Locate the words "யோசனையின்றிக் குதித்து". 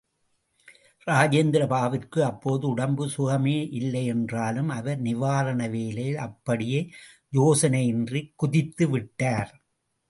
7.33-8.89